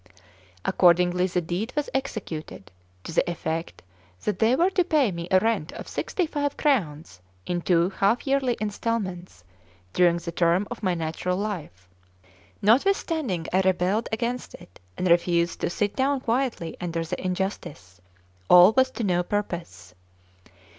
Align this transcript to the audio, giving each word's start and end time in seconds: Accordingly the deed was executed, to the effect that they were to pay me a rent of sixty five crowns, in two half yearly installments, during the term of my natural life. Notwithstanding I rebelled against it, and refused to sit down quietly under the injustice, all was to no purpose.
Accordingly 0.65 1.27
the 1.27 1.41
deed 1.41 1.73
was 1.75 1.87
executed, 1.93 2.71
to 3.03 3.11
the 3.13 3.29
effect 3.29 3.83
that 4.23 4.39
they 4.39 4.55
were 4.55 4.71
to 4.71 4.83
pay 4.83 5.11
me 5.11 5.27
a 5.29 5.37
rent 5.39 5.71
of 5.73 5.87
sixty 5.87 6.25
five 6.25 6.57
crowns, 6.57 7.21
in 7.45 7.61
two 7.61 7.91
half 7.91 8.25
yearly 8.25 8.57
installments, 8.59 9.43
during 9.93 10.17
the 10.17 10.31
term 10.31 10.67
of 10.71 10.81
my 10.81 10.95
natural 10.95 11.37
life. 11.37 11.87
Notwithstanding 12.63 13.45
I 13.53 13.61
rebelled 13.61 14.09
against 14.11 14.55
it, 14.55 14.79
and 14.97 15.07
refused 15.07 15.61
to 15.61 15.69
sit 15.69 15.95
down 15.95 16.21
quietly 16.21 16.75
under 16.81 17.05
the 17.05 17.23
injustice, 17.23 18.01
all 18.49 18.73
was 18.75 18.89
to 18.93 19.03
no 19.03 19.21
purpose. 19.21 19.93